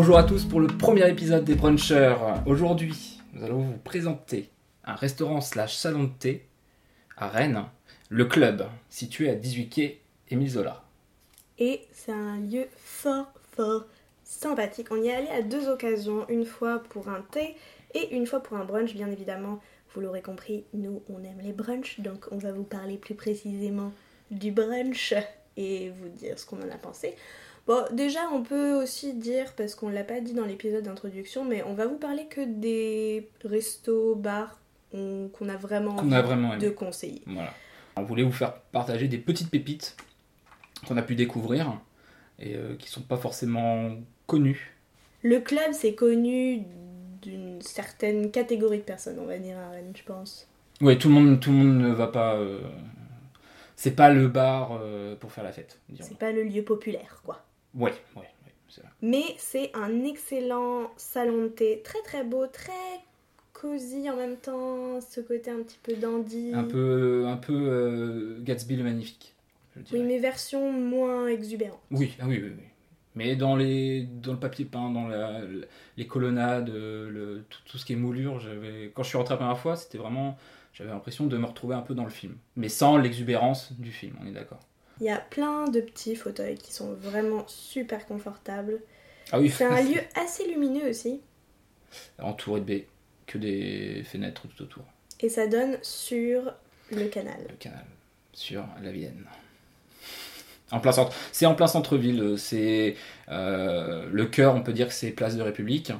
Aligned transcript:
Bonjour 0.00 0.16
à 0.16 0.22
tous 0.22 0.44
pour 0.44 0.60
le 0.60 0.68
premier 0.68 1.10
épisode 1.10 1.44
des 1.44 1.56
Brunchers. 1.56 2.14
Aujourd'hui, 2.46 3.18
nous 3.32 3.44
allons 3.44 3.62
vous 3.62 3.78
présenter 3.78 4.48
un 4.84 4.94
restaurant 4.94 5.40
slash 5.40 5.74
salon 5.74 6.04
de 6.04 6.12
thé 6.16 6.46
à 7.16 7.26
Rennes, 7.26 7.64
le 8.08 8.24
Club, 8.24 8.68
situé 8.90 9.28
à 9.28 9.34
18 9.34 9.68
quai 9.68 10.00
Émile 10.30 10.50
Zola. 10.50 10.84
Et 11.58 11.80
c'est 11.90 12.12
un 12.12 12.36
lieu 12.36 12.68
fort, 12.76 13.26
fort 13.56 13.86
sympathique. 14.22 14.86
On 14.92 15.02
y 15.02 15.08
est 15.08 15.16
allé 15.16 15.30
à 15.30 15.42
deux 15.42 15.68
occasions, 15.68 16.28
une 16.28 16.44
fois 16.44 16.80
pour 16.90 17.08
un 17.08 17.22
thé 17.32 17.56
et 17.92 18.14
une 18.14 18.26
fois 18.26 18.40
pour 18.40 18.56
un 18.56 18.64
brunch, 18.64 18.94
bien 18.94 19.10
évidemment. 19.10 19.58
Vous 19.92 20.00
l'aurez 20.00 20.22
compris, 20.22 20.62
nous, 20.74 21.02
on 21.12 21.24
aime 21.24 21.40
les 21.42 21.52
brunchs, 21.52 21.98
donc 21.98 22.26
on 22.30 22.38
va 22.38 22.52
vous 22.52 22.62
parler 22.62 22.98
plus 22.98 23.16
précisément 23.16 23.92
du 24.30 24.52
brunch 24.52 25.12
et 25.56 25.90
vous 25.90 26.08
dire 26.08 26.38
ce 26.38 26.46
qu'on 26.46 26.58
en 26.58 26.70
a 26.72 26.78
pensé. 26.78 27.16
Bon, 27.68 27.84
déjà, 27.92 28.20
on 28.32 28.42
peut 28.42 28.72
aussi 28.82 29.12
dire, 29.14 29.52
parce 29.54 29.74
qu'on 29.76 29.90
l'a 29.90 30.02
pas 30.02 30.20
dit 30.20 30.32
dans 30.32 30.46
l'épisode 30.46 30.82
d'introduction, 30.84 31.44
mais 31.44 31.62
on 31.64 31.74
va 31.74 31.86
vous 31.86 31.98
parler 31.98 32.24
que 32.26 32.40
des 32.40 33.28
restos, 33.44 34.14
bars 34.16 34.58
on- 34.94 35.28
qu'on 35.28 35.48
a 35.50 35.56
vraiment 35.58 35.98
a 35.98 36.02
aimé. 36.56 36.64
de 36.64 36.70
conseiller. 36.70 37.22
Voilà. 37.26 37.52
On 37.96 38.02
voulait 38.04 38.22
vous 38.22 38.32
faire 38.32 38.54
partager 38.72 39.06
des 39.06 39.18
petites 39.18 39.50
pépites 39.50 39.96
qu'on 40.86 40.96
a 40.96 41.02
pu 41.02 41.14
découvrir 41.14 41.78
et 42.38 42.56
euh, 42.56 42.74
qui 42.76 42.88
sont 42.88 43.02
pas 43.02 43.18
forcément 43.18 43.90
connues. 44.26 44.74
Le 45.22 45.38
club, 45.40 45.72
c'est 45.72 45.94
connu 45.94 46.62
d'une 47.20 47.60
certaine 47.60 48.30
catégorie 48.30 48.78
de 48.78 48.82
personnes, 48.84 49.18
on 49.20 49.26
va 49.26 49.38
dire 49.38 49.58
à 49.58 49.70
Rennes, 49.70 49.92
je 49.94 50.04
pense. 50.04 50.48
Ouais, 50.80 50.96
tout 50.96 51.08
le 51.08 51.14
monde, 51.14 51.38
tout 51.40 51.50
le 51.50 51.56
monde 51.56 51.78
ne 51.82 51.92
va 51.92 52.06
pas. 52.06 52.36
euh, 52.36 52.60
C'est 53.76 53.94
pas 53.94 54.08
le 54.10 54.26
bar 54.28 54.78
euh, 54.80 55.16
pour 55.16 55.32
faire 55.32 55.44
la 55.44 55.52
fête. 55.52 55.78
C'est 56.00 56.16
pas 56.18 56.32
le 56.32 56.44
lieu 56.44 56.62
populaire, 56.62 57.20
quoi. 57.24 57.44
Ouais, 57.78 57.94
c'est 58.68 58.80
vrai. 58.80 58.90
Mais 59.02 59.22
c'est 59.38 59.70
un 59.74 60.04
excellent 60.04 60.90
salon 60.96 61.44
de 61.44 61.48
thé, 61.48 61.80
très 61.84 62.00
très 62.02 62.24
beau, 62.24 62.46
très 62.46 62.72
cosy 63.52 64.08
en 64.10 64.16
même 64.16 64.36
temps, 64.36 65.00
ce 65.00 65.20
côté 65.20 65.50
un 65.50 65.62
petit 65.62 65.78
peu 65.82 65.94
dandy. 65.94 66.52
Un 66.54 66.64
peu, 66.64 67.24
un 67.26 67.36
peu 67.36 67.54
euh, 67.54 68.38
Gatsby 68.42 68.76
le 68.76 68.84
magnifique. 68.84 69.34
Je. 69.76 69.96
Oui, 69.96 70.02
mais 70.02 70.18
version 70.18 70.72
moins 70.72 71.28
exubérante. 71.28 71.80
Oui, 71.90 72.14
ah 72.20 72.26
oui, 72.26 72.40
oui, 72.42 72.52
oui. 72.56 72.64
Mais 73.14 73.34
dans, 73.36 73.56
les, 73.56 74.02
dans 74.02 74.32
le 74.32 74.38
papier 74.38 74.64
peint, 74.64 74.90
dans 74.90 75.08
la- 75.08 75.40
les 75.96 76.06
colonnades, 76.06 76.68
le, 76.68 77.44
tout, 77.48 77.58
tout 77.64 77.78
ce 77.78 77.84
qui 77.84 77.94
est 77.94 77.96
moulure, 77.96 78.40
quand 78.94 79.02
je 79.02 79.08
suis 79.08 79.18
rentré 79.18 79.34
la 79.34 79.38
première 79.38 79.58
fois, 79.58 79.76
c'était 79.76 79.98
vraiment, 79.98 80.36
j'avais 80.72 80.90
l'impression 80.90 81.26
de 81.26 81.36
me 81.36 81.46
retrouver 81.46 81.74
un 81.74 81.82
peu 81.82 81.94
dans 81.94 82.04
le 82.04 82.10
film. 82.10 82.36
Mais 82.56 82.68
sans 82.68 82.96
l'exubérance 82.96 83.72
du 83.72 83.90
film, 83.90 84.16
on 84.22 84.26
est 84.26 84.32
d'accord. 84.32 84.60
Il 85.00 85.06
y 85.06 85.10
a 85.10 85.18
plein 85.18 85.68
de 85.68 85.80
petits 85.80 86.16
fauteuils 86.16 86.58
qui 86.58 86.72
sont 86.72 86.92
vraiment 86.94 87.44
super 87.46 88.06
confortables. 88.06 88.80
Ah 89.32 89.38
oui, 89.40 89.50
C'est 89.50 89.64
un 89.64 89.80
lieu 89.88 90.00
assez 90.14 90.46
lumineux 90.48 90.88
aussi. 90.88 91.20
entouré 92.18 92.60
de 92.60 92.64
baies, 92.66 92.86
que 93.26 93.38
des 93.38 94.02
fenêtres 94.04 94.42
tout 94.48 94.62
autour, 94.62 94.82
Et 95.20 95.28
ça 95.28 95.46
donne 95.46 95.78
sur 95.82 96.52
le 96.90 97.04
canal. 97.08 97.38
le 97.48 97.54
canal, 97.56 97.84
sur 98.32 98.64
la 98.82 98.90
Vienne. 98.90 99.24
En 100.70 100.80
plein 100.80 100.92
centre. 100.92 101.14
C'est 101.32 101.46
en 101.46 101.54
plein 101.54 101.66
centre-ville. 101.66 102.34
C'est 102.36 102.94
euh, 103.30 104.06
le 104.12 104.26
cœur, 104.26 104.54
on 104.54 104.62
peut 104.62 104.72
dire 104.74 104.88
que 104.88 104.92
c'est 104.94 105.10
place 105.10 105.36
de 105.36 105.42
République. 105.42 105.92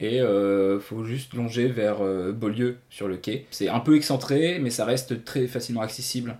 Et 0.00 0.20
euh, 0.20 0.78
faut 0.80 1.04
juste 1.04 1.34
longer 1.34 1.66
vers 1.68 2.00
euh, 2.04 2.32
Beaulieu 2.32 2.78
sur 2.90 3.08
le 3.08 3.16
quai. 3.16 3.46
C'est 3.50 3.68
un 3.68 3.80
peu 3.80 3.96
excentré, 3.96 4.58
mais 4.60 4.70
ça 4.70 4.84
reste 4.84 5.24
très 5.24 5.46
facilement 5.46 5.80
accessible. 5.82 6.36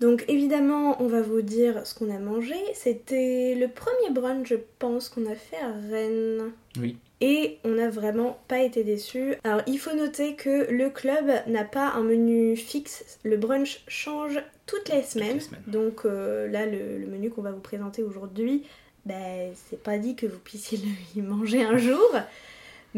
Donc 0.00 0.24
évidemment, 0.28 1.00
on 1.02 1.06
va 1.06 1.22
vous 1.22 1.42
dire 1.42 1.86
ce 1.86 1.94
qu'on 1.94 2.14
a 2.14 2.18
mangé. 2.18 2.54
C'était 2.74 3.54
le 3.54 3.68
premier 3.68 4.10
brunch, 4.12 4.48
je 4.48 4.56
pense, 4.78 5.08
qu'on 5.08 5.26
a 5.26 5.34
fait 5.34 5.56
à 5.56 5.72
Rennes. 5.90 6.52
Oui. 6.78 6.96
Et 7.20 7.58
on 7.64 7.70
n'a 7.70 7.90
vraiment 7.90 8.38
pas 8.46 8.60
été 8.60 8.84
déçus. 8.84 9.34
Alors 9.42 9.62
il 9.66 9.78
faut 9.78 9.94
noter 9.94 10.36
que 10.36 10.70
le 10.70 10.88
club 10.88 11.28
n'a 11.48 11.64
pas 11.64 11.88
un 11.88 12.04
menu 12.04 12.56
fixe. 12.56 13.18
Le 13.24 13.36
brunch 13.36 13.82
change 13.88 14.40
toutes 14.66 14.88
les 14.88 15.02
semaines. 15.02 15.34
les 15.34 15.40
semaines. 15.40 15.62
Donc 15.66 16.04
euh, 16.04 16.46
là, 16.46 16.64
le, 16.64 16.98
le 16.98 17.06
menu 17.08 17.30
qu'on 17.30 17.42
va 17.42 17.50
vous 17.50 17.60
présenter 17.60 18.04
aujourd'hui, 18.04 18.62
ben, 19.04 19.52
c'est 19.54 19.82
pas 19.82 19.98
dit 19.98 20.14
que 20.14 20.26
vous 20.26 20.38
puissiez 20.38 20.78
le 21.16 21.20
y 21.20 21.22
manger 21.22 21.64
un 21.64 21.78
jour. 21.78 22.08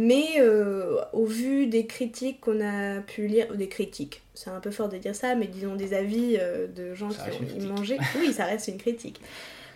Mais 0.00 0.36
euh, 0.38 0.96
au 1.12 1.26
vu 1.26 1.66
des 1.66 1.86
critiques 1.86 2.40
qu'on 2.40 2.62
a 2.62 3.00
pu 3.00 3.26
lire, 3.26 3.54
des 3.54 3.68
critiques, 3.68 4.22
c'est 4.32 4.48
un 4.48 4.58
peu 4.58 4.70
fort 4.70 4.88
de 4.88 4.96
dire 4.96 5.14
ça, 5.14 5.34
mais 5.34 5.46
disons 5.46 5.76
des 5.76 5.92
avis 5.92 6.38
euh, 6.40 6.66
de 6.68 6.94
gens 6.94 7.10
Ça 7.10 7.28
qui 7.28 7.62
ont 7.62 7.68
mangé, 7.68 7.98
oui, 8.18 8.32
ça 8.32 8.46
reste 8.46 8.68
une 8.68 8.78
critique. 8.78 9.20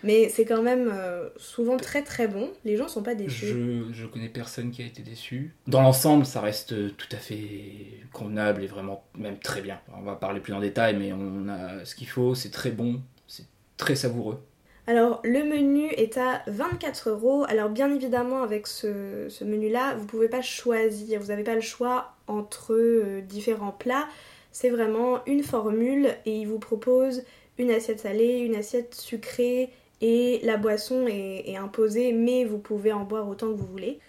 Mais 0.03 0.29
c'est 0.29 0.45
quand 0.45 0.63
même 0.63 0.89
euh, 0.91 1.29
souvent 1.37 1.77
très 1.77 2.01
très 2.01 2.27
bon. 2.27 2.49
Les 2.63 2.75
gens 2.75 2.87
sont 2.87 3.03
pas 3.03 3.13
déçus. 3.13 3.45
Je, 3.45 3.93
je 3.93 4.05
connais 4.07 4.29
personne 4.29 4.71
qui 4.71 4.81
a 4.81 4.85
été 4.87 5.03
déçu. 5.03 5.53
Dans 5.67 5.83
l'ensemble, 5.83 6.25
ça 6.25 6.41
reste 6.41 6.95
tout 6.97 7.09
à 7.11 7.17
fait 7.17 8.01
convenable 8.11 8.63
et 8.63 8.67
vraiment 8.67 9.03
même 9.15 9.37
très 9.37 9.61
bien. 9.61 9.79
On 9.95 10.01
va 10.01 10.15
parler 10.15 10.39
plus 10.39 10.53
en 10.53 10.59
détail, 10.59 10.95
mais 10.95 11.13
on 11.13 11.47
a 11.49 11.85
ce 11.85 11.93
qu'il 11.93 12.07
faut, 12.07 12.33
c'est 12.33 12.51
très 12.51 12.71
bon, 12.71 12.99
c'est 13.27 13.45
très 13.77 13.95
savoureux. 13.95 14.43
Alors 14.87 15.19
le 15.23 15.43
menu 15.43 15.87
est 15.87 16.17
à 16.17 16.43
24 16.47 17.09
euros. 17.09 17.45
Alors 17.47 17.69
bien 17.69 17.93
évidemment 17.93 18.43
avec 18.43 18.67
ce, 18.67 19.43
menu-là, 19.43 19.95
vous 19.95 20.05
pouvez 20.05 20.29
pas 20.29 20.41
choisir, 20.41 21.19
vous 21.19 21.27
n'avez 21.27 21.43
pas 21.43 21.55
le 21.55 21.61
choix 21.61 22.13
entre 22.27 22.73
euh, 22.73 23.21
différents 23.21 23.71
plats. 23.71 24.07
C'est 24.51 24.69
vraiment 24.69 25.25
une 25.25 25.43
formule 25.43 26.09
et 26.25 26.37
il 26.37 26.47
vous 26.47 26.59
propose 26.59 27.23
une 27.57 27.71
assiette 27.71 28.01
salée, 28.01 28.39
une 28.39 28.55
assiette 28.55 28.95
sucrée 28.95 29.69
et 30.01 30.39
la 30.43 30.57
boisson 30.57 31.07
est, 31.07 31.49
est 31.49 31.57
imposée, 31.57 32.13
mais 32.13 32.45
vous 32.45 32.59
pouvez 32.59 32.93
en 32.93 33.03
boire 33.03 33.27
autant 33.27 33.47
que 33.47 33.57
vous 33.57 33.65
voulez. 33.65 33.99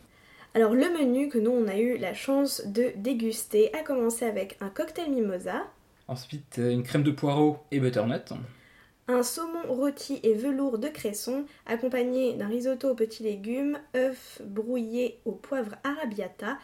Alors 0.55 0.75
le 0.75 0.89
menu 0.91 1.29
que 1.29 1.39
nous 1.39 1.51
on 1.51 1.69
a 1.69 1.79
eu 1.79 1.97
la 1.97 2.15
chance 2.15 2.67
de 2.67 2.93
déguster 2.97 3.75
a 3.75 3.83
commencé 3.83 4.25
avec 4.25 4.57
un 4.61 4.69
cocktail 4.69 5.11
mimosa, 5.11 5.65
Ensuite, 6.09 6.61
euh, 6.61 6.71
une 6.71 6.85
crème 6.85 7.03
de 7.03 7.11
poireau 7.11 7.59
et 7.73 7.81
butternut. 7.81 8.33
Un 9.09 9.22
saumon 9.22 9.62
rôti 9.69 10.19
et 10.25 10.34
velours 10.34 10.78
de 10.78 10.89
cresson, 10.89 11.44
accompagné 11.65 12.34
d'un 12.34 12.49
risotto 12.49 12.91
aux 12.91 12.94
petits 12.97 13.22
légumes, 13.22 13.78
œufs 13.94 14.43
brouillés 14.44 15.21
au 15.25 15.31
poivre 15.31 15.77
arrabbiata, 15.84 16.59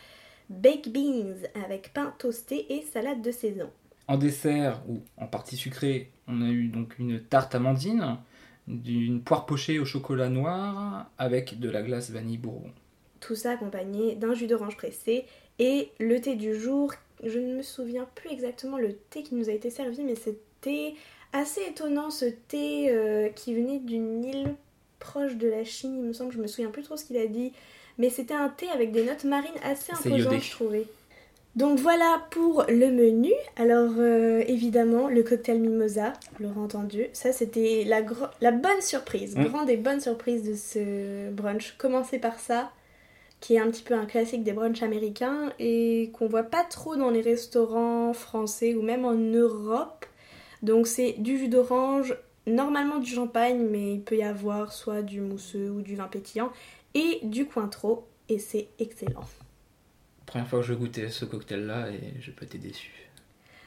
baked 0.51 0.93
beans 0.93 1.37
avec 1.65 1.93
pain 1.93 2.13
toasté 2.19 2.75
et 2.75 2.83
salade 2.83 3.23
de 3.23 3.31
saison. 3.31 3.71
En 4.09 4.19
dessert, 4.19 4.83
ou 4.89 5.03
en 5.19 5.29
partie 5.29 5.57
sucrée, 5.57 6.11
on 6.27 6.43
a 6.43 6.49
eu 6.49 6.67
donc 6.67 6.99
une 6.99 7.21
tarte 7.21 7.55
amandine, 7.55 8.19
d'une 8.67 9.23
poire 9.23 9.47
pochée 9.47 9.79
au 9.79 9.85
chocolat 9.85 10.29
noir 10.29 11.11
avec 11.19 11.61
de 11.61 11.71
la 11.71 11.83
glace 11.83 12.11
vanille 12.11 12.39
bourbon. 12.39 12.73
Tout 13.21 13.37
ça 13.37 13.53
accompagné 13.53 14.17
d'un 14.17 14.35
jus 14.35 14.49
d'orange 14.49 14.77
pressé 14.77 15.27
et 15.61 15.93
le 16.01 16.21
thé 16.21 16.35
du 16.35 16.59
jour. 16.59 16.93
Je 17.23 17.39
ne 17.39 17.55
me 17.59 17.63
souviens 17.63 18.09
plus 18.17 18.31
exactement 18.31 18.79
le 18.79 18.95
thé 18.95 19.23
qui 19.23 19.37
nous 19.37 19.49
a 19.49 19.53
été 19.53 19.71
servi, 19.71 20.03
mais 20.03 20.17
c'était 20.17 20.95
assez 21.33 21.61
étonnant 21.69 22.11
ce 22.11 22.27
thé 22.27 22.91
euh, 22.91 23.29
qui 23.31 23.55
venait 23.55 23.79
d'une 23.79 24.25
île 24.25 24.55
proche 24.99 25.37
de 25.37 25.49
la 25.49 25.65
Chine, 25.65 25.95
il 25.97 26.03
me 26.03 26.13
semble. 26.13 26.33
Je 26.33 26.39
me 26.39 26.47
souviens 26.47 26.71
plus 26.71 26.83
trop 26.83 26.97
ce 26.97 27.05
qu'il 27.05 27.17
a 27.17 27.27
dit, 27.27 27.53
mais 27.99 28.11
c'était 28.11 28.35
un 28.35 28.49
thé 28.49 28.69
avec 28.69 28.93
des 28.93 29.05
notes 29.05 29.25
marines 29.25 29.51
assez 29.65 29.93
imposantes, 29.93 30.41
je 30.43 30.51
trouvais. 30.51 30.87
Donc 31.55 31.79
voilà 31.79 32.23
pour 32.31 32.65
le 32.69 32.91
menu. 32.91 33.33
Alors 33.57 33.93
euh, 33.99 34.43
évidemment 34.47 35.09
le 35.09 35.23
cocktail 35.23 35.59
mimosa, 35.61 36.15
vous 36.39 36.45
l'aurez 36.45 36.61
entendu. 36.61 37.07
Ça 37.13 37.33
c'était 37.33 37.85
la, 37.87 38.01
la 38.41 38.53
bonne 38.53 38.81
surprise, 38.81 39.37
Mm. 39.37 39.45
grande 39.45 39.69
et 39.71 39.77
bonne 39.77 40.01
surprise 40.01 40.45
de 40.45 40.55
ce 40.55 41.31
brunch. 41.31 41.75
Commencer 41.77 42.19
par 42.19 42.39
ça, 42.41 42.71
qui 43.41 43.57
est 43.57 43.59
un 43.59 43.71
petit 43.71 43.83
peu 43.83 43.93
un 43.95 44.07
classique 44.07 44.45
des 44.45 44.53
brunchs 44.53 44.83
américains 44.83 45.53
et 45.59 46.11
qu'on 46.15 46.27
voit 46.27 46.45
pas 46.45 46.65
trop 46.65 46.97
dans 46.97 47.11
les 47.11 47.21
restaurants 47.21 48.15
français 48.15 48.75
ou 48.75 48.81
même 48.81 49.05
en 49.05 49.13
Europe. 49.15 50.07
Donc 50.63 50.87
c'est 50.87 51.13
du 51.19 51.39
jus 51.39 51.49
d'orange, 51.49 52.17
normalement 52.47 52.99
du 52.99 53.13
champagne, 53.13 53.67
mais 53.71 53.95
il 53.95 54.03
peut 54.03 54.17
y 54.17 54.23
avoir 54.23 54.73
soit 54.73 55.03
du 55.03 55.21
mousseux 55.21 55.71
ou 55.71 55.83
du 55.83 55.97
vin 55.97 56.09
pétillant 56.09 56.53
et 56.95 57.21
du 57.23 57.47
cointreau 57.47 58.07
et 58.29 58.39
c'est 58.39 58.69
excellent. 58.79 59.25
Première 60.27 60.49
fois 60.49 60.61
que 60.61 60.67
je 60.67 60.75
goûtais 60.75 61.09
ce 61.11 61.25
cocktail-là 61.25 61.91
et 61.91 62.15
j'ai 62.21 62.33
pas 62.33 62.45
été 62.45 62.59
déçu. 62.59 62.93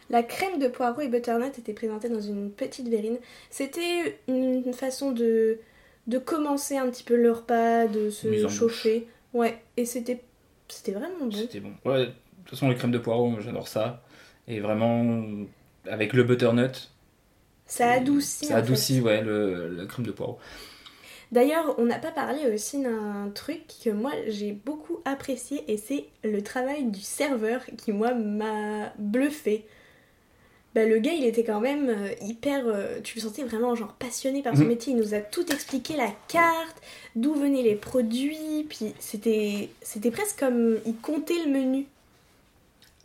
La 0.10 0.24
crème 0.24 0.60
de 0.60 0.68
poireau 0.68 1.02
et 1.02 1.08
butternut 1.08 1.58
était 1.58 1.74
présentée 1.74 2.10
dans 2.10 2.22
une 2.22 2.52
petite 2.52 2.88
verrine. 2.88 3.18
C'était 3.50 4.20
une 4.28 4.74
façon 4.74 5.12
de, 5.12 5.60
de 6.08 6.18
commencer 6.20 6.78
un 6.78 6.90
petit 6.90 7.04
peu 7.04 7.16
le 7.16 7.32
repas, 7.32 7.88
de 7.88 8.10
se 8.10 8.48
chauffer. 8.48 9.08
Ouais, 9.34 9.62
et 9.78 9.86
c'était 9.86 10.22
c'était 10.68 10.94
vraiment 10.94 11.26
bon. 11.26 11.32
C'était 11.32 11.60
bon. 11.60 11.74
Ouais, 11.86 12.08
de 12.08 12.12
toute 12.46 12.52
façon, 12.52 12.70
les 12.70 12.76
crèmes 12.76 12.92
de 12.92 12.98
poireau, 12.98 13.30
moi, 13.30 13.40
j'adore 13.42 13.68
ça. 13.68 14.04
Et 14.48 14.60
vraiment, 14.60 15.26
avec 15.90 16.14
le 16.14 16.24
butternut, 16.24 16.92
Ça 17.68 17.92
adoucit. 17.92 18.46
ça 18.46 18.58
adoucit 18.58 19.02
fait. 19.02 19.02
ouais, 19.02 19.22
le, 19.22 19.70
la 19.76 19.86
crème 19.86 20.06
de 20.06 20.12
poireau. 20.12 20.40
D'ailleurs, 21.32 21.76
on 21.80 21.86
n'a 21.86 22.00
pas 22.00 22.12
parlé 22.12 22.40
aussi 22.54 22.82
d'un 22.82 23.32
truc 23.34 23.62
que 23.84 23.90
moi 23.90 24.12
j'ai 24.28 24.52
beaucoup 24.54 25.00
apprécié 25.06 25.64
et 25.72 25.78
c'est 25.78 26.06
le 26.24 26.42
travail 26.42 26.86
du 26.86 27.02
serveur 27.02 27.62
qui 27.78 27.92
moi 27.92 28.14
m'a 28.14 28.94
bluffé. 29.00 29.66
bah, 30.76 30.86
le 30.86 31.00
gars 31.00 31.14
il 31.14 31.24
était 31.26 31.44
quand 31.44 31.62
même 31.62 31.90
euh, 31.90 32.10
hyper. 32.22 32.68
euh, 32.68 33.00
tu 33.02 33.18
le 33.18 33.22
sentais 33.24 33.44
vraiment 33.44 33.76
genre 33.76 33.94
passionné 33.94 34.42
par 34.44 34.58
son 34.58 34.64
Mhm. 34.64 34.68
métier. 34.68 34.94
Il 34.94 34.98
nous 35.00 35.14
a 35.14 35.20
tout 35.22 35.50
expliqué, 35.52 35.96
la 35.96 36.12
carte, 36.28 36.82
d'où 37.16 37.34
venaient 37.34 37.64
les 37.64 37.76
produits, 37.76 38.66
puis 38.70 38.94
c'était 39.00 39.70
c'était 39.82 40.12
presque 40.12 40.40
comme 40.40 40.78
il 40.86 40.96
comptait 40.98 41.44
le 41.46 41.52
menu. 41.52 41.88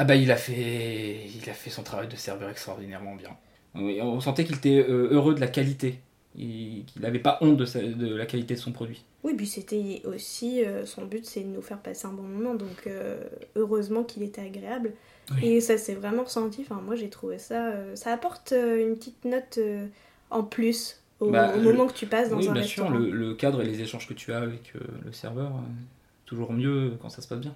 Ah 0.00 0.04
bah 0.04 0.14
il 0.16 0.30
a 0.32 0.36
fait, 0.36 1.26
il 1.28 1.50
a 1.50 1.52
fait 1.54 1.68
son 1.70 1.82
travail 1.82 2.08
de 2.08 2.16
serveur 2.16 2.48
extraordinairement 2.50 3.14
bien. 3.16 3.36
On 3.74 4.20
sentait 4.20 4.44
qu'il 4.44 4.56
était 4.56 4.78
euh, 4.88 5.08
heureux 5.12 5.34
de 5.34 5.40
la 5.40 5.46
qualité, 5.48 6.00
Il- 6.34 6.84
qu'il 6.86 7.02
n'avait 7.02 7.18
pas 7.18 7.38
honte 7.42 7.56
de, 7.56 7.64
sa- 7.66 7.82
de 7.82 8.14
la 8.14 8.24
qualité 8.26 8.54
de 8.54 8.60
son 8.60 8.72
produit. 8.72 9.04
Oui, 9.22 9.34
puis 9.36 9.46
c'était 9.46 10.00
aussi 10.06 10.64
euh, 10.64 10.86
son 10.86 11.04
but, 11.04 11.26
c'est 11.26 11.42
de 11.42 11.48
nous 11.48 11.60
faire 11.60 11.78
passer 11.82 12.06
un 12.06 12.12
bon 12.12 12.22
moment, 12.22 12.54
donc 12.54 12.86
euh, 12.86 13.22
heureusement 13.56 14.02
qu'il 14.04 14.22
était 14.22 14.40
agréable. 14.40 14.94
Oui. 15.32 15.36
Et 15.42 15.60
ça 15.60 15.76
s'est 15.76 15.94
vraiment 15.94 16.24
ressenti. 16.24 16.62
Enfin, 16.62 16.80
moi 16.80 16.96
j'ai 16.96 17.10
trouvé 17.10 17.38
ça. 17.38 17.68
euh, 17.72 17.94
ça 17.96 18.12
apporte 18.12 18.52
euh, 18.52 18.80
une 18.88 18.96
petite 18.96 19.24
note 19.26 19.58
euh, 19.58 19.86
en 20.30 20.42
plus 20.44 21.02
au, 21.20 21.30
Bah, 21.32 21.52
au 21.54 21.58
le- 21.58 21.72
moment 21.72 21.86
que 21.86 21.92
tu 21.92 22.06
passes 22.06 22.30
dans 22.30 22.38
oui, 22.38 22.48
un 22.48 22.52
bien 22.52 22.62
restaurant. 22.62 22.90
sûr, 22.90 22.98
le, 22.98 23.10
le 23.10 23.34
cadre 23.34 23.60
et 23.62 23.66
les 23.66 23.80
échanges 23.82 24.08
que 24.08 24.14
tu 24.14 24.32
as 24.32 24.38
avec 24.38 24.72
euh, 24.76 24.80
le 25.04 25.12
serveur, 25.12 25.50
euh, 25.56 25.60
toujours 26.24 26.52
mieux 26.54 26.96
quand 27.02 27.10
ça 27.10 27.20
se 27.22 27.28
passe 27.28 27.40
bien. 27.40 27.54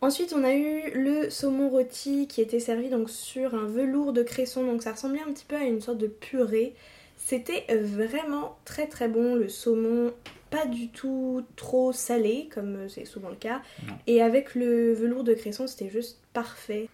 Ensuite, 0.00 0.32
on 0.36 0.44
a 0.44 0.54
eu 0.54 0.92
le 0.94 1.28
saumon 1.28 1.68
rôti 1.70 2.28
qui 2.28 2.40
était 2.40 2.60
servi 2.60 2.88
donc 2.88 3.10
sur 3.10 3.54
un 3.54 3.66
velours 3.66 4.12
de 4.12 4.22
cresson, 4.22 4.64
donc 4.64 4.82
ça 4.82 4.92
ressemblait 4.92 5.20
un 5.26 5.32
petit 5.32 5.44
peu 5.46 5.56
à 5.56 5.64
une 5.64 5.80
sorte 5.80 5.98
de 5.98 6.06
purée. 6.06 6.74
C'était 7.16 7.64
vraiment 7.82 8.56
très 8.64 8.86
très 8.86 9.08
bon, 9.08 9.34
le 9.34 9.48
saumon 9.48 10.12
pas 10.50 10.64
du 10.66 10.88
tout 10.88 11.42
trop 11.56 11.92
salé 11.92 12.48
comme 12.54 12.88
c'est 12.88 13.04
souvent 13.04 13.28
le 13.28 13.34
cas, 13.34 13.60
Non. 13.86 13.92
et 14.06 14.22
avec 14.22 14.54
le 14.54 14.94
velours 14.94 15.22
de 15.24 15.34
cresson 15.34 15.66
c'était 15.66 15.90
juste 15.90 16.20
parfait. 16.32 16.88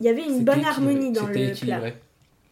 Il 0.00 0.04
y 0.04 0.10
avait 0.10 0.24
une 0.26 0.44
bonne 0.44 0.64
harmonie 0.64 1.10
dans 1.12 1.26
le 1.26 1.32
plat. 1.32 1.40
équilibré. 1.52 1.94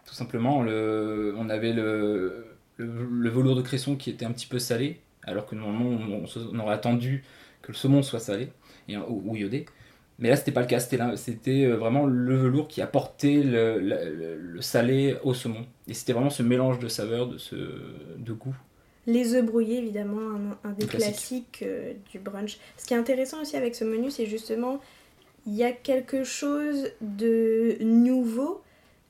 Tout 0.06 0.14
simplement, 0.14 0.62
le, 0.62 1.34
on 1.36 1.50
avait 1.50 1.72
le, 1.74 2.46
le, 2.76 2.86
le 3.10 3.28
velours 3.30 3.56
de 3.56 3.60
cresson 3.62 3.96
qui 3.96 4.08
était 4.08 4.24
un 4.24 4.32
petit 4.32 4.46
peu 4.46 4.58
salé, 4.58 5.00
alors 5.24 5.44
que 5.46 5.54
normalement 5.56 5.90
on, 5.90 6.24
on 6.54 6.58
aurait 6.60 6.74
attendu 6.74 7.24
que 7.60 7.72
le 7.72 7.76
saumon 7.76 8.02
soit 8.02 8.20
salé 8.20 8.48
et, 8.88 8.96
ou, 8.96 9.22
ou 9.26 9.36
iodé. 9.36 9.66
Mais 10.20 10.28
là, 10.28 10.36
c'était 10.36 10.52
pas 10.52 10.60
le 10.60 10.68
cas, 10.68 10.78
c'était 10.78 11.64
euh, 11.64 11.74
vraiment 11.76 12.06
le 12.06 12.36
velours 12.36 12.68
qui 12.68 12.80
apportait 12.80 13.42
le, 13.42 13.80
le, 13.80 14.60
salé 14.60 15.16
au 15.24 15.34
saumon. 15.34 15.66
Et 15.88 15.94
c'était 15.94 16.12
vraiment 16.12 16.30
ce 16.30 16.44
mélange 16.44 16.78
de 16.78 16.86
saveurs, 16.86 17.26
de, 17.26 17.36
ce, 17.36 17.56
de 17.56 18.32
goût. 18.32 18.54
Les 19.06 19.34
œufs 19.34 19.44
brouillés, 19.44 19.78
évidemment, 19.78 20.20
un, 20.64 20.68
un 20.68 20.72
des 20.72 20.86
Classique. 20.86 21.58
classiques 21.58 21.64
euh, 21.66 21.92
du 22.12 22.20
brunch. 22.20 22.58
Ce 22.76 22.86
qui 22.86 22.94
est 22.94 22.96
intéressant 22.96 23.42
aussi 23.42 23.56
avec 23.56 23.74
ce 23.74 23.84
menu, 23.84 24.10
c'est 24.10 24.26
justement, 24.26 24.80
il 25.46 25.54
y 25.54 25.64
a 25.64 25.72
quelque 25.72 26.22
chose 26.22 26.90
de 27.00 27.76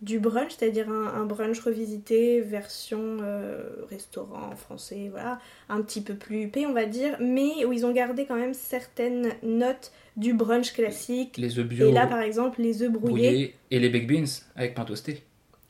du 0.05 0.19
brunch, 0.21 0.53
c'est-à-dire 0.59 0.89
un, 0.91 1.07
un 1.21 1.25
brunch 1.25 1.59
revisité, 1.61 2.41
version 2.41 3.19
euh, 3.23 3.63
restaurant 3.91 4.55
français, 4.57 5.09
voilà, 5.11 5.41
un 5.69 5.81
petit 5.83 6.01
peu 6.03 6.15
plus 6.15 6.43
huppé, 6.43 6.67
on 6.67 6.73
va 6.73 6.85
dire, 6.87 7.17
mais 7.21 7.65
où 7.65 7.73
ils 7.73 7.85
ont 7.87 7.93
gardé 7.93 8.27
quand 8.27 8.37
même 8.37 8.55
certaines 8.55 9.33
notes 9.43 9.93
du 10.17 10.35
brunch 10.35 10.73
classique. 10.75 11.37
Les 11.39 11.59
œufs 11.59 11.67
bio 11.67 11.89
Et 11.89 11.93
là, 11.93 12.07
par 12.07 12.21
exemple, 12.21 12.61
les 12.61 12.83
œufs 12.83 12.91
brouillés. 12.93 13.29
brouillés 13.31 13.55
et 13.71 13.79
les 13.81 13.89
baked 13.89 14.07
beans 14.09 14.43
avec 14.57 14.75
pain 14.75 14.85
toasté. 14.85 15.23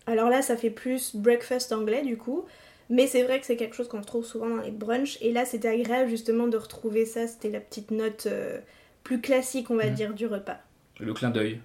Alors 0.07 0.29
là, 0.29 0.43
ça 0.43 0.57
fait 0.57 0.71
plus 0.71 1.15
breakfast 1.17 1.73
anglais 1.73 2.03
du 2.03 2.17
coup. 2.19 2.45
Mais 2.91 3.07
c'est 3.07 3.23
vrai 3.23 3.41
que 3.41 3.47
c'est 3.47 3.57
quelque 3.57 3.75
chose 3.75 3.89
qu'on 3.89 4.01
retrouve 4.03 4.27
souvent 4.27 4.49
dans 4.51 4.61
les 4.61 4.71
brunchs. 4.71 5.17
Et 5.23 5.33
là, 5.33 5.47
c'était 5.47 5.69
agréable 5.69 6.11
justement 6.11 6.49
de 6.49 6.59
retrouver 6.59 7.07
ça. 7.07 7.27
C'était 7.27 7.49
la 7.49 7.61
petite 7.61 7.91
note 7.91 8.27
euh, 8.27 8.59
plus 9.05 9.23
classique, 9.23 9.71
on 9.71 9.77
va 9.77 9.87
Mhm. 9.89 9.95
dire, 9.95 10.13
du 10.13 10.27
repas. 10.27 10.59
Le 11.01 11.15
clin 11.15 11.31
d'œil. 11.31 11.61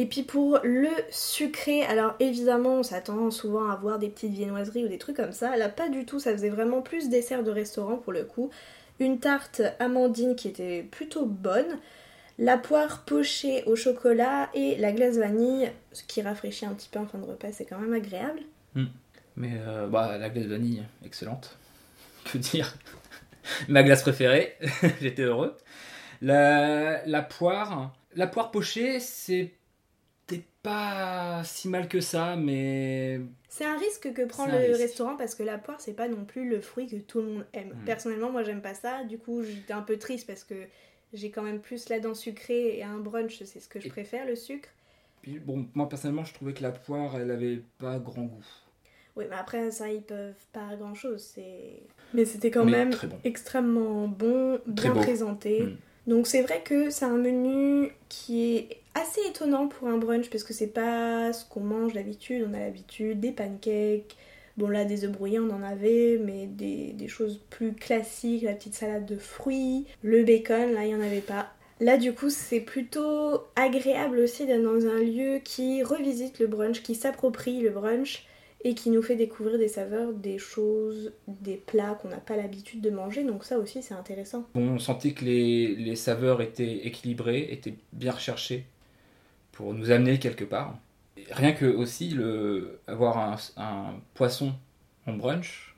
Et 0.00 0.06
puis 0.06 0.22
pour 0.22 0.60
le 0.62 0.88
sucré, 1.10 1.82
alors 1.82 2.14
évidemment, 2.20 2.76
on 2.76 2.82
s'attend 2.84 3.32
souvent 3.32 3.68
à 3.68 3.74
voir 3.74 3.98
des 3.98 4.08
petites 4.08 4.32
viennoiseries 4.32 4.84
ou 4.84 4.88
des 4.88 4.96
trucs 4.96 5.16
comme 5.16 5.32
ça. 5.32 5.56
Là, 5.56 5.68
pas 5.68 5.88
du 5.88 6.06
tout. 6.06 6.20
Ça 6.20 6.30
faisait 6.32 6.50
vraiment 6.50 6.82
plus 6.82 7.08
dessert 7.08 7.42
de 7.42 7.50
restaurant 7.50 7.96
pour 7.96 8.12
le 8.12 8.22
coup. 8.22 8.50
Une 9.00 9.18
tarte 9.18 9.60
amandine 9.80 10.36
qui 10.36 10.46
était 10.46 10.84
plutôt 10.88 11.26
bonne. 11.26 11.78
La 12.38 12.56
poire 12.56 13.04
pochée 13.04 13.64
au 13.64 13.74
chocolat 13.74 14.48
et 14.54 14.76
la 14.76 14.92
glace 14.92 15.16
vanille, 15.16 15.72
ce 15.90 16.04
qui 16.04 16.22
rafraîchit 16.22 16.66
un 16.66 16.74
petit 16.74 16.88
peu 16.88 17.00
en 17.00 17.06
fin 17.06 17.18
de 17.18 17.24
repas, 17.24 17.50
c'est 17.50 17.64
quand 17.64 17.80
même 17.80 17.92
agréable. 17.92 18.38
Mais 19.36 19.54
euh, 19.66 19.88
bah, 19.88 20.16
la 20.16 20.30
glace 20.30 20.46
vanille, 20.46 20.84
excellente. 21.04 21.58
Que 22.24 22.38
dire 22.38 22.76
Ma 23.68 23.82
glace 23.82 24.02
préférée, 24.02 24.56
j'étais 25.00 25.22
heureux. 25.22 25.56
La, 26.22 27.22
poire, 27.28 27.92
la 28.14 28.28
poire 28.28 28.52
pochée, 28.52 29.00
c'était 29.00 29.54
pas 30.68 31.42
si 31.44 31.68
mal 31.68 31.88
que 31.88 32.00
ça, 32.00 32.36
mais 32.36 33.20
C'est 33.48 33.64
un 33.64 33.76
risque 33.78 34.12
que 34.12 34.22
prend 34.26 34.46
le 34.46 34.56
risque. 34.56 34.80
restaurant 34.80 35.16
parce 35.16 35.34
que 35.34 35.42
la 35.42 35.58
poire 35.58 35.80
c'est 35.80 35.94
pas 35.94 36.08
non 36.08 36.24
plus 36.24 36.48
le 36.48 36.60
fruit 36.60 36.86
que 36.86 36.96
tout 36.96 37.20
le 37.20 37.26
monde 37.26 37.46
aime. 37.54 37.68
Mm. 37.70 37.84
Personnellement 37.84 38.30
moi 38.30 38.42
j'aime 38.42 38.60
pas 38.62 38.74
ça, 38.74 39.04
du 39.04 39.18
coup 39.18 39.42
j'étais 39.42 39.72
un 39.72 39.82
peu 39.82 39.96
triste 39.96 40.26
parce 40.26 40.44
que 40.44 40.54
j'ai 41.14 41.30
quand 41.30 41.42
même 41.42 41.60
plus 41.60 41.88
la 41.88 42.00
dent 42.00 42.14
sucrée 42.14 42.76
et 42.78 42.82
un 42.84 42.98
brunch 42.98 43.42
c'est 43.44 43.60
ce 43.60 43.68
que 43.68 43.80
je 43.80 43.86
Et- 43.86 43.90
préfère 43.90 44.26
le 44.26 44.36
sucre. 44.36 44.68
puis, 45.22 45.38
bon, 45.38 45.66
moi 45.74 45.88
personnellement, 45.88 46.24
je 46.24 46.34
trouvais 46.34 46.52
que 46.52 46.62
la 46.62 46.70
poire, 46.72 47.16
elle 47.18 47.30
avait 47.30 47.62
pas 47.78 47.98
grand 47.98 48.22
goût. 48.24 48.44
Oui 49.16 49.24
mais 49.28 49.36
après 49.36 49.70
ça 49.70 49.90
ils 49.90 50.02
peuvent 50.02 50.34
pas 50.52 50.76
grand 50.76 50.94
chose, 50.94 51.22
c'est... 51.34 51.82
Mais 52.14 52.24
c'était 52.24 52.50
quand 52.50 52.64
Mais 52.64 52.72
même 52.72 52.90
bon. 52.90 53.18
extrêmement 53.24 54.06
bon, 54.06 54.60
bien 54.66 54.92
présenté. 54.92 55.62
Mm. 55.62 55.76
Donc 56.08 56.26
c'est 56.26 56.42
vrai 56.42 56.62
que 56.62 56.90
c'est 56.90 57.04
un 57.04 57.16
menu 57.18 57.90
qui 58.08 58.56
est 58.56 58.77
assez 59.00 59.20
étonnant 59.28 59.68
pour 59.68 59.88
un 59.88 59.98
brunch 59.98 60.30
parce 60.30 60.44
que 60.44 60.52
c'est 60.52 60.68
pas 60.68 61.32
ce 61.32 61.44
qu'on 61.44 61.60
mange 61.60 61.92
d'habitude. 61.92 62.46
On 62.48 62.54
a 62.54 62.60
l'habitude 62.60 63.20
des 63.20 63.32
pancakes, 63.32 64.16
bon 64.56 64.68
là 64.68 64.84
des 64.84 65.04
œufs 65.04 65.12
brouillés 65.12 65.38
on 65.38 65.50
en 65.50 65.62
avait, 65.62 66.20
mais 66.22 66.46
des, 66.46 66.92
des 66.92 67.08
choses 67.08 67.40
plus 67.50 67.72
classiques, 67.72 68.42
la 68.42 68.54
petite 68.54 68.74
salade 68.74 69.06
de 69.06 69.16
fruits, 69.16 69.86
le 70.02 70.24
bacon, 70.24 70.72
là 70.72 70.84
il 70.84 70.90
y 70.90 70.94
en 70.94 71.00
avait 71.00 71.20
pas. 71.20 71.50
Là 71.80 71.96
du 71.96 72.12
coup 72.12 72.30
c'est 72.30 72.60
plutôt 72.60 73.44
agréable 73.56 74.18
aussi 74.18 74.46
d'être 74.46 74.62
dans 74.62 74.86
un 74.86 74.98
lieu 74.98 75.38
qui 75.44 75.82
revisite 75.82 76.38
le 76.40 76.46
brunch, 76.46 76.82
qui 76.82 76.94
s'approprie 76.94 77.60
le 77.60 77.70
brunch 77.70 78.26
et 78.64 78.74
qui 78.74 78.90
nous 78.90 79.02
fait 79.02 79.14
découvrir 79.14 79.56
des 79.56 79.68
saveurs, 79.68 80.12
des 80.12 80.38
choses, 80.38 81.12
des 81.28 81.54
plats 81.54 81.96
qu'on 82.02 82.08
n'a 82.08 82.16
pas 82.16 82.36
l'habitude 82.36 82.80
de 82.80 82.90
manger. 82.90 83.22
Donc 83.22 83.44
ça 83.44 83.58
aussi 83.60 83.80
c'est 83.82 83.94
intéressant. 83.94 84.48
On 84.56 84.80
sentait 84.80 85.12
que 85.12 85.24
les, 85.24 85.76
les 85.76 85.94
saveurs 85.94 86.42
étaient 86.42 86.86
équilibrées, 86.86 87.46
étaient 87.52 87.76
bien 87.92 88.10
recherchées 88.10 88.64
pour 89.58 89.74
nous 89.74 89.90
amener 89.90 90.20
quelque 90.20 90.44
part. 90.44 90.78
Rien 91.32 91.50
que 91.50 91.66
aussi 91.66 92.10
le, 92.10 92.78
avoir 92.86 93.18
un, 93.18 93.34
un 93.56 93.94
poisson 94.14 94.54
en 95.04 95.14
brunch, 95.14 95.74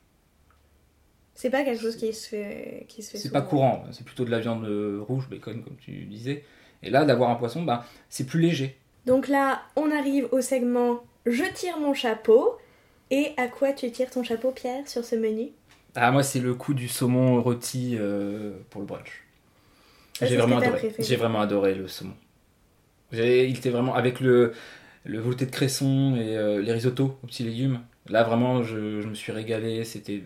C'est 1.34 1.48
pas 1.48 1.64
quelque 1.64 1.80
chose 1.80 1.96
qui 1.96 2.12
se 2.12 2.28
fait, 2.28 2.84
qui 2.88 3.02
se 3.02 3.12
fait 3.12 3.16
c'est 3.16 3.30
pas 3.30 3.40
courant, 3.40 3.86
c'est 3.90 4.04
plutôt 4.04 4.26
de 4.26 4.30
la 4.30 4.38
viande 4.38 4.66
rouge, 5.00 5.30
bacon 5.30 5.62
comme 5.62 5.76
tu 5.76 6.04
disais. 6.04 6.44
Et 6.82 6.90
là, 6.90 7.06
d'avoir 7.06 7.30
un 7.30 7.36
poisson, 7.36 7.62
ben, 7.62 7.82
c'est 8.10 8.26
plus 8.26 8.42
léger. 8.42 8.76
Donc 9.06 9.28
là, 9.28 9.62
on 9.76 9.90
arrive 9.90 10.28
au 10.30 10.42
segment 10.42 11.02
Je 11.24 11.44
tire 11.54 11.78
mon 11.78 11.94
chapeau. 11.94 12.58
Et 13.10 13.32
à 13.38 13.48
quoi 13.48 13.72
tu 13.72 13.90
tires 13.90 14.10
ton 14.10 14.22
chapeau, 14.22 14.50
Pierre, 14.50 14.86
sur 14.86 15.06
ce 15.06 15.16
menu? 15.16 15.52
Ah, 15.94 16.10
moi, 16.12 16.22
c'est 16.22 16.38
le 16.38 16.54
coup 16.54 16.74
du 16.74 16.86
saumon 16.86 17.42
rôti 17.42 17.96
euh, 17.98 18.52
pour 18.68 18.82
le 18.82 18.86
brunch. 18.86 19.24
J'ai 20.20 20.36
vraiment 20.36 20.58
adoré. 20.58 20.94
J'ai 20.98 21.16
vraiment 21.16 21.40
adoré 21.40 21.74
le 21.74 21.88
saumon. 21.88 22.12
Il 23.12 23.56
était 23.56 23.70
vraiment 23.70 23.94
avec 23.94 24.20
le, 24.20 24.52
le 25.04 25.18
velouté 25.20 25.46
de 25.46 25.50
cresson 25.50 26.16
et 26.16 26.36
euh, 26.36 26.60
les 26.60 26.72
risottos 26.72 27.18
aux 27.22 27.26
petits 27.26 27.44
légumes. 27.44 27.80
Là, 28.08 28.22
vraiment, 28.22 28.62
je, 28.62 29.00
je 29.00 29.06
me 29.06 29.14
suis 29.14 29.32
régalé. 29.32 29.84
C'était 29.84 30.22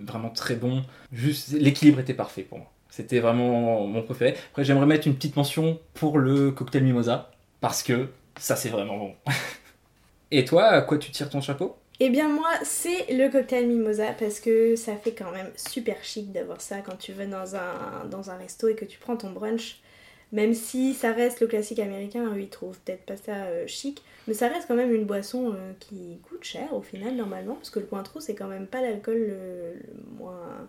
vraiment 0.00 0.30
très 0.30 0.56
bon. 0.56 0.82
Juste, 1.12 1.52
l'équilibre 1.52 2.00
était 2.00 2.14
parfait 2.14 2.42
pour 2.42 2.58
moi. 2.58 2.72
C'était 2.90 3.20
vraiment 3.20 3.86
mon 3.86 4.02
préféré. 4.02 4.34
Après, 4.50 4.64
j'aimerais 4.64 4.86
mettre 4.86 5.06
une 5.06 5.14
petite 5.14 5.36
mention 5.36 5.78
pour 5.94 6.18
le 6.18 6.50
cocktail 6.50 6.84
mimosa 6.84 7.30
parce 7.60 7.82
que 7.82 8.08
ça, 8.38 8.56
c'est 8.56 8.70
vraiment 8.70 8.96
bon. 8.96 9.14
et 10.30 10.44
toi, 10.44 10.64
à 10.64 10.82
quoi 10.82 10.98
tu 10.98 11.10
tires 11.10 11.28
ton 11.28 11.40
chapeau? 11.40 11.76
Eh 12.00 12.10
bien 12.10 12.28
moi, 12.28 12.48
c'est 12.62 13.12
le 13.12 13.28
cocktail 13.28 13.66
mimosa 13.66 14.12
parce 14.12 14.38
que 14.38 14.76
ça 14.76 14.96
fait 14.96 15.12
quand 15.12 15.32
même 15.32 15.50
super 15.56 15.96
chic 16.02 16.30
d'avoir 16.32 16.60
ça 16.60 16.80
quand 16.80 16.96
tu 16.96 17.12
vas 17.12 17.26
dans 17.26 17.56
un, 17.56 18.06
dans 18.08 18.30
un 18.30 18.36
resto 18.36 18.68
et 18.68 18.76
que 18.76 18.84
tu 18.84 18.98
prends 18.98 19.16
ton 19.16 19.30
brunch. 19.30 19.80
Même 20.30 20.52
si 20.52 20.92
ça 20.92 21.12
reste 21.12 21.40
le 21.40 21.46
classique 21.46 21.78
américain, 21.78 22.24
eux 22.34 22.40
ils 22.40 22.48
trouvent 22.48 22.78
peut-être 22.84 23.04
pas 23.06 23.16
ça 23.16 23.44
euh, 23.46 23.66
chic, 23.66 24.02
mais 24.26 24.34
ça 24.34 24.48
reste 24.48 24.68
quand 24.68 24.74
même 24.74 24.94
une 24.94 25.04
boisson 25.06 25.52
euh, 25.54 25.72
qui 25.80 26.18
coûte 26.28 26.44
cher 26.44 26.74
au 26.74 26.82
final 26.82 27.14
normalement, 27.14 27.54
parce 27.54 27.70
que 27.70 27.80
le 27.80 27.86
Cointreau 27.86 28.20
c'est 28.20 28.34
quand 28.34 28.46
même 28.46 28.66
pas 28.66 28.82
l'alcool 28.82 29.16
le, 29.16 29.74
le 29.74 30.18
moins 30.18 30.68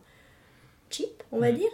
cheap, 0.90 1.24
on 1.34 1.40
va 1.40 1.52
dire. 1.52 1.70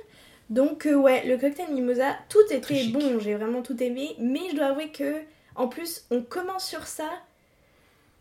Donc 0.49 0.85
euh, 0.85 0.95
ouais, 0.95 1.25
le 1.27 1.37
cocktail 1.37 1.71
mimosa, 1.73 2.15
tout 2.29 2.39
Très 2.47 2.57
était 2.57 2.75
chic. 2.75 2.93
bon, 2.93 3.19
j'ai 3.19 3.35
vraiment 3.35 3.61
tout 3.61 3.81
aimé, 3.81 4.15
mais 4.19 4.41
je 4.51 4.55
dois 4.55 4.67
avouer 4.67 4.89
que 4.89 5.17
en 5.55 5.67
plus 5.67 6.05
on 6.11 6.21
commence 6.21 6.67
sur 6.67 6.87
ça. 6.87 7.09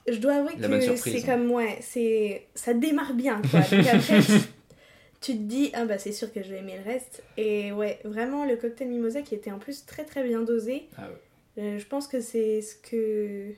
Je 0.06 0.18
dois 0.18 0.35
avouer 0.35 0.52
La 0.59 0.68
que 0.68 0.97
c'est 0.97 1.23
comme 1.23 1.50
ouais, 1.50 1.78
c'est 1.80 2.47
ça 2.54 2.75
démarre 2.75 3.14
bien 3.14 3.40
quoi. 3.50 3.61
Donc 3.61 3.87
après 3.87 4.21
tu 5.25 5.33
te 5.33 5.43
dis 5.43 5.71
ah 5.73 5.87
bah 5.87 5.97
c'est 5.97 6.12
sûr 6.12 6.31
que 6.31 6.43
je 6.43 6.50
vais 6.50 6.59
aimer 6.59 6.76
le 6.76 6.85
reste 6.85 7.23
et 7.38 7.73
ouais, 7.73 7.99
vraiment 8.04 8.45
le 8.45 8.57
cocktail 8.57 8.88
mimosa 8.88 9.23
qui 9.23 9.35
était 9.35 9.50
en 9.50 9.59
plus 9.59 9.87
très 9.87 10.04
très 10.04 10.23
bien 10.23 10.43
dosé. 10.43 10.87
Ah 10.99 11.09
ouais. 11.09 11.62
Euh, 11.62 11.78
je 11.78 11.87
pense 11.87 12.07
que 12.07 12.21
c'est 12.21 12.61
ce 12.61 12.76
que 12.76 13.54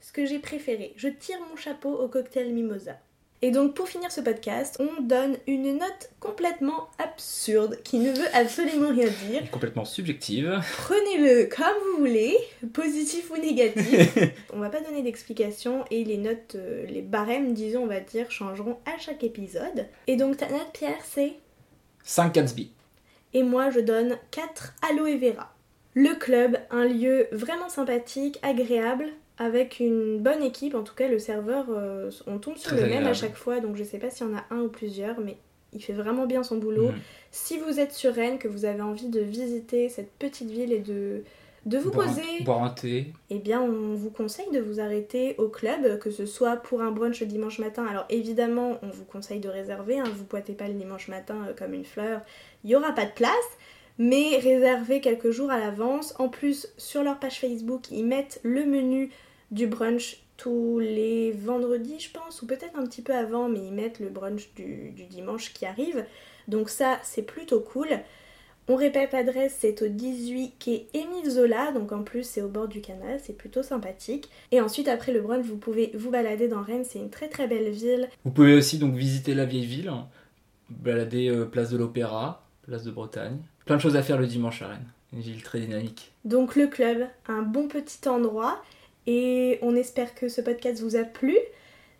ce 0.00 0.12
que 0.12 0.26
j'ai 0.26 0.38
préféré. 0.38 0.92
Je 0.96 1.08
tire 1.08 1.38
mon 1.50 1.56
chapeau 1.56 1.92
au 1.92 2.08
cocktail 2.08 2.52
mimosa. 2.54 2.98
Et 3.40 3.52
donc 3.52 3.74
pour 3.74 3.88
finir 3.88 4.10
ce 4.10 4.20
podcast, 4.20 4.80
on 4.80 5.00
donne 5.02 5.36
une 5.46 5.78
note 5.78 6.10
complètement 6.18 6.88
absurde 6.98 7.78
qui 7.84 7.98
ne 7.98 8.10
veut 8.10 8.26
absolument 8.34 8.88
rien 8.88 9.08
dire. 9.28 9.48
Complètement 9.52 9.84
subjective. 9.84 10.60
Prenez-le 10.78 11.44
comme 11.44 11.66
vous 11.92 11.98
voulez, 11.98 12.36
positif 12.72 13.30
ou 13.30 13.36
négatif. 13.36 14.18
on 14.52 14.58
va 14.58 14.70
pas 14.70 14.80
donner 14.80 15.02
d'explication 15.02 15.84
et 15.92 16.02
les 16.02 16.16
notes, 16.16 16.56
euh, 16.56 16.84
les 16.86 17.02
barèmes, 17.02 17.54
disons, 17.54 17.84
on 17.84 17.86
va 17.86 18.00
dire, 18.00 18.28
changeront 18.32 18.78
à 18.86 18.98
chaque 18.98 19.22
épisode. 19.22 19.86
Et 20.08 20.16
donc 20.16 20.38
ta 20.38 20.48
note, 20.48 20.72
Pierre, 20.72 20.98
c'est 21.04 21.34
5 22.02 22.34
Gatsby. 22.34 22.72
Et 23.34 23.44
moi, 23.44 23.70
je 23.70 23.78
donne 23.78 24.18
4 24.32 24.74
Aloe 24.90 25.16
Vera. 25.16 25.54
Le 25.94 26.14
club, 26.14 26.58
un 26.70 26.86
lieu 26.86 27.28
vraiment 27.30 27.68
sympathique, 27.68 28.38
agréable, 28.42 29.06
avec 29.38 29.80
une 29.80 30.18
bonne 30.18 30.42
équipe. 30.42 30.74
En 30.74 30.82
tout 30.82 30.94
cas, 30.94 31.08
le 31.08 31.18
serveur, 31.18 31.66
euh, 31.70 32.10
on 32.26 32.38
tombe 32.38 32.56
sur 32.56 32.72
Très 32.72 32.82
le 32.82 32.88
même 32.88 33.06
à 33.06 33.14
chaque 33.14 33.36
fois, 33.36 33.60
donc 33.60 33.76
je 33.76 33.84
sais 33.84 33.98
pas 33.98 34.10
s'il 34.10 34.26
y 34.26 34.30
en 34.30 34.36
a 34.36 34.44
un 34.50 34.60
ou 34.62 34.68
plusieurs, 34.68 35.20
mais 35.20 35.36
il 35.72 35.82
fait 35.82 35.92
vraiment 35.92 36.26
bien 36.26 36.42
son 36.42 36.56
boulot. 36.56 36.90
Si 37.30 37.58
vous 37.58 37.78
êtes 37.78 37.92
sur 37.92 38.14
Rennes, 38.14 38.38
que 38.38 38.48
vous 38.48 38.64
avez 38.64 38.80
envie 38.82 39.08
de 39.08 39.20
visiter 39.20 39.88
cette 39.88 40.10
petite 40.12 40.50
ville 40.50 40.72
et 40.72 40.78
de, 40.80 41.22
de 41.66 41.78
vous 41.78 41.90
poser, 41.90 42.22
boire 42.42 42.64
un 42.64 42.70
thé. 42.70 43.12
eh 43.30 43.38
bien, 43.38 43.60
on 43.60 43.94
vous 43.94 44.10
conseille 44.10 44.50
de 44.50 44.60
vous 44.60 44.80
arrêter 44.80 45.34
au 45.38 45.48
club, 45.48 45.98
que 45.98 46.10
ce 46.10 46.24
soit 46.26 46.56
pour 46.56 46.80
un 46.80 46.90
brunch 46.90 47.20
le 47.20 47.26
dimanche 47.26 47.58
matin. 47.58 47.86
Alors 47.86 48.06
évidemment, 48.08 48.78
on 48.82 48.88
vous 48.88 49.04
conseille 49.04 49.40
de 49.40 49.48
réserver, 49.48 49.98
hein, 49.98 50.04
vous 50.16 50.24
pointez 50.24 50.54
pas 50.54 50.68
le 50.68 50.74
dimanche 50.74 51.08
matin 51.08 51.36
euh, 51.46 51.52
comme 51.56 51.74
une 51.74 51.84
fleur, 51.84 52.22
il 52.64 52.70
y 52.70 52.76
aura 52.76 52.92
pas 52.92 53.04
de 53.04 53.12
place. 53.12 53.34
Mais 54.00 54.38
réservez 54.38 55.00
quelques 55.00 55.32
jours 55.32 55.50
à 55.50 55.58
l'avance. 55.58 56.14
En 56.20 56.28
plus, 56.28 56.68
sur 56.76 57.02
leur 57.02 57.18
page 57.18 57.40
Facebook, 57.40 57.90
ils 57.90 58.06
mettent 58.06 58.38
le 58.44 58.64
menu 58.64 59.10
du 59.50 59.66
brunch 59.66 60.22
tous 60.36 60.78
les 60.78 61.32
vendredis, 61.32 61.98
je 61.98 62.10
pense, 62.10 62.42
ou 62.42 62.46
peut-être 62.46 62.78
un 62.78 62.86
petit 62.86 63.02
peu 63.02 63.14
avant, 63.14 63.48
mais 63.48 63.58
ils 63.58 63.72
mettent 63.72 63.98
le 63.98 64.08
brunch 64.08 64.50
du, 64.54 64.90
du 64.90 65.04
dimanche 65.04 65.52
qui 65.52 65.66
arrive. 65.66 66.04
Donc 66.46 66.70
ça, 66.70 66.98
c'est 67.02 67.22
plutôt 67.22 67.60
cool. 67.60 67.88
On 68.70 68.76
répète 68.76 69.12
l'adresse, 69.12 69.56
c'est 69.58 69.80
au 69.80 69.88
18 69.88 70.52
quai 70.58 70.88
Émile 70.92 71.30
Zola, 71.30 71.72
donc 71.72 71.90
en 71.90 72.02
plus 72.02 72.22
c'est 72.22 72.42
au 72.42 72.48
bord 72.48 72.68
du 72.68 72.82
canal, 72.82 73.18
c'est 73.18 73.32
plutôt 73.32 73.62
sympathique. 73.62 74.28
Et 74.52 74.60
ensuite 74.60 74.88
après 74.88 75.10
le 75.10 75.22
brunch, 75.22 75.46
vous 75.46 75.56
pouvez 75.56 75.90
vous 75.94 76.10
balader 76.10 76.48
dans 76.48 76.60
Rennes, 76.60 76.84
c'est 76.86 76.98
une 76.98 77.08
très 77.08 77.28
très 77.28 77.48
belle 77.48 77.70
ville. 77.70 78.10
Vous 78.26 78.30
pouvez 78.30 78.54
aussi 78.54 78.76
donc 78.76 78.94
visiter 78.94 79.32
la 79.32 79.46
vieille 79.46 79.64
ville, 79.64 79.88
hein. 79.88 80.06
balader 80.68 81.30
euh, 81.30 81.46
place 81.46 81.70
de 81.70 81.78
l'Opéra, 81.78 82.46
place 82.60 82.84
de 82.84 82.90
Bretagne. 82.90 83.38
Plein 83.64 83.76
de 83.76 83.80
choses 83.80 83.96
à 83.96 84.02
faire 84.02 84.18
le 84.18 84.26
dimanche 84.26 84.60
à 84.60 84.68
Rennes. 84.68 84.92
Une 85.14 85.20
ville 85.20 85.42
très 85.42 85.60
dynamique. 85.60 86.12
Donc 86.26 86.54
le 86.54 86.66
club, 86.66 87.06
un 87.26 87.40
bon 87.40 87.68
petit 87.68 88.06
endroit, 88.06 88.62
et 89.08 89.58
on 89.62 89.74
espère 89.74 90.14
que 90.14 90.28
ce 90.28 90.42
podcast 90.42 90.82
vous 90.82 90.94
a 90.94 91.02
plu. 91.02 91.34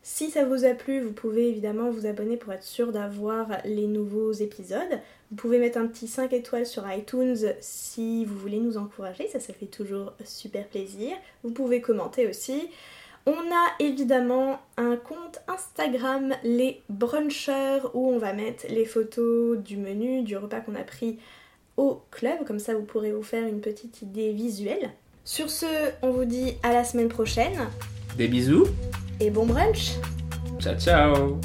Si 0.03 0.31
ça 0.31 0.45
vous 0.45 0.67
a 0.67 0.75
plu, 0.75 1.01
vous 1.01 1.13
pouvez 1.13 1.49
évidemment 1.49 1.91
vous 1.91 2.05
abonner 2.05 2.37
pour 2.37 2.53
être 2.53 2.63
sûr 2.63 2.93
d'avoir 2.93 3.49
les 3.65 3.87
nouveaux 3.87 4.33
épisodes. 4.33 5.01
Vous 5.31 5.37
pouvez 5.37 5.59
mettre 5.59 5.79
un 5.79 5.87
petit 5.87 6.07
5 6.07 6.35
étoiles 6.35 6.67
sur 6.67 6.85
iTunes 6.93 7.55
si 7.61 8.27
vous 8.27 8.37
voulez 8.37 8.59
nous 8.61 8.77
encourager, 8.77 9.27
ça 9.27 9.41
ça 9.41 9.55
fait 9.55 9.67
toujours 9.67 10.13
super 10.23 10.67
plaisir. 10.67 11.17
Vous 11.43 11.51
pouvez 11.51 11.81
commenter 11.81 12.27
aussi. 12.27 12.69
On 13.25 13.33
a 13.33 13.67
évidemment 13.79 14.59
un 14.77 14.97
compte 14.97 15.41
Instagram, 15.49 16.35
les 16.45 16.83
brunchers, 16.91 17.81
où 17.95 18.11
on 18.11 18.19
va 18.19 18.35
mettre 18.35 18.67
les 18.69 18.85
photos 18.85 19.57
du 19.57 19.79
menu, 19.79 20.25
du 20.25 20.37
repas 20.37 20.61
qu'on 20.61 20.75
a 20.75 20.85
pris 20.85 21.19
au 21.79 22.03
club, 22.11 22.45
comme 22.47 22.59
ça 22.59 22.75
vous 22.75 22.85
pourrez 22.85 23.13
vous 23.13 23.23
faire 23.23 23.47
une 23.47 23.63
petite 23.63 24.03
idée 24.03 24.33
visuelle. 24.33 24.91
Sur 25.29 25.51
ce, 25.51 25.67
on 26.01 26.11
vous 26.11 26.25
dit 26.25 26.55
à 26.63 26.73
la 26.73 26.85
semaine 26.85 27.09
prochaine. 27.09 27.69
Des 28.17 28.29
bisous. 28.29 28.65
et 29.21 29.29
bon 29.29 29.45
brunch. 29.45 29.91
Ciao 30.59 30.75
ciao 30.75 31.39